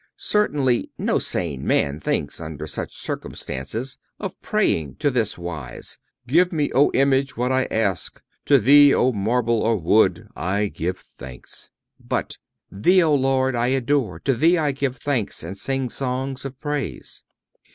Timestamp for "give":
6.25-6.51, 10.69-10.97, 14.71-14.97